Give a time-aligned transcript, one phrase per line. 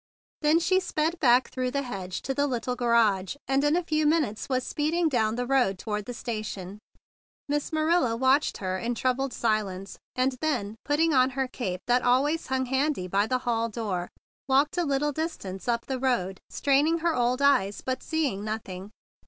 [0.41, 4.07] Then she sped back through the hedge to the little garage, and in a few
[4.07, 6.79] minutes was speeding down the road toward the station.
[7.47, 12.23] Miss Marilla watched her in troubled silence, and then, putting on her cape that al¬
[12.23, 14.09] ways hung handy by the hall door,
[14.47, 18.89] walked a little distance up the road, straining her old eyes, but seeing noth¬ ing.